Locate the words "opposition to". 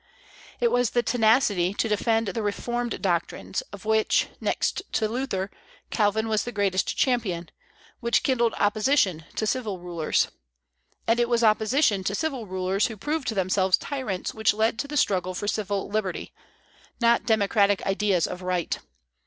8.57-9.45, 11.43-12.15